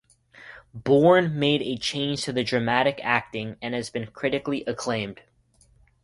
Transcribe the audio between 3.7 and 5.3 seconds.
has been critically acclaimed.